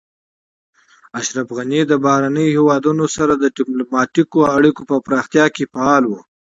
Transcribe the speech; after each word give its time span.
اشرف 1.19 1.47
غني 1.57 1.81
د 1.87 1.93
بهرنیو 2.03 2.51
هیوادونو 2.55 3.05
سره 3.15 3.33
د 3.37 3.45
ډیپلوماتیکو 3.57 4.39
اړیکو 4.55 4.81
په 4.89 4.95
پراختیا 5.05 5.45
کې 5.55 5.63
فعال 5.73 6.03
و. 6.07 6.11